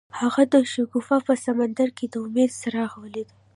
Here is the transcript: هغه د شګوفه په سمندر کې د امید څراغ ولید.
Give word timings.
هغه 0.19 0.43
د 0.53 0.55
شګوفه 0.71 1.17
په 1.27 1.33
سمندر 1.45 1.89
کې 1.97 2.05
د 2.09 2.15
امید 2.25 2.49
څراغ 2.59 2.91
ولید. 3.03 3.29